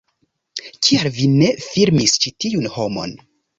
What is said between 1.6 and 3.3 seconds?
filmis ĉi tiun homon?